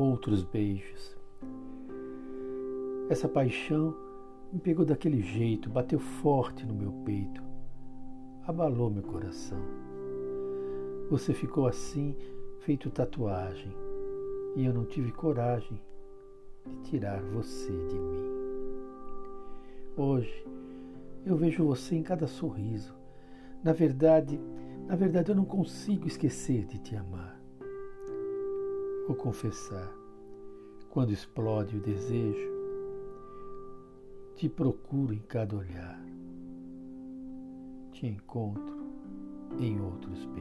[0.00, 1.14] outros beijos.
[3.10, 3.94] Essa paixão
[4.50, 7.42] me pegou daquele jeito, bateu forte no meu peito,
[8.46, 9.60] abalou meu coração.
[11.10, 12.16] Você ficou assim,
[12.60, 13.74] feito tatuagem,
[14.56, 15.78] e eu não tive coragem
[16.66, 18.30] de tirar você de mim.
[19.96, 20.46] Hoje
[21.26, 22.94] eu vejo você em cada sorriso.
[23.62, 24.40] Na verdade,
[24.86, 27.39] na verdade eu não consigo esquecer de te amar.
[29.10, 29.92] Vou confessar,
[30.88, 32.48] quando explode o desejo,
[34.36, 36.00] te procuro em cada olhar.
[37.90, 38.86] Te encontro
[39.58, 40.39] em outros beijos.